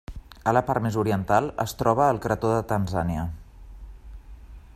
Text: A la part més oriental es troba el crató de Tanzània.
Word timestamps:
A 0.51 0.53
la 0.57 0.61
part 0.69 0.83
més 0.85 0.97
oriental 1.01 1.51
es 1.65 1.77
troba 1.83 2.09
el 2.15 2.21
crató 2.25 2.53
de 2.55 2.65
Tanzània. 2.73 3.31